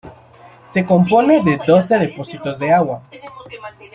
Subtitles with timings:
[0.65, 3.03] Se compone de doce depósitos de agua.